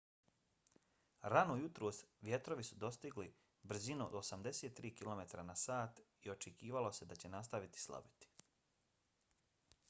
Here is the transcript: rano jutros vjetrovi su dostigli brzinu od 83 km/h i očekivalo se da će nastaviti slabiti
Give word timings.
rano 1.33 1.57
jutros 1.57 1.99
vjetrovi 2.27 2.65
su 2.69 2.77
dostigli 2.85 3.27
brzinu 3.73 4.07
od 4.07 4.17
83 4.21 4.93
km/h 5.03 5.79
i 6.23 6.35
očekivalo 6.37 6.93
se 7.01 7.09
da 7.13 7.21
će 7.23 7.33
nastaviti 7.37 7.85
slabiti 7.85 8.33